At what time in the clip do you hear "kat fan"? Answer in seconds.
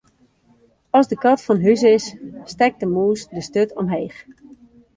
1.23-1.63